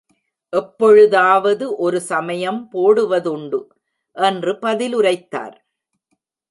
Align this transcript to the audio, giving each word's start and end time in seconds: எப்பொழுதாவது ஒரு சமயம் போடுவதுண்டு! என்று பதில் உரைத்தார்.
எப்பொழுதாவது 0.53 1.65
ஒரு 1.77 2.01
சமயம் 2.01 2.59
போடுவதுண்டு! 2.73 3.61
என்று 4.15 4.53
பதில் 4.59 4.95
உரைத்தார். 4.95 5.57